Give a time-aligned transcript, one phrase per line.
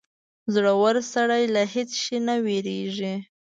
[0.53, 3.15] •زړور سړی له هېڅ شي نه وېرېږي.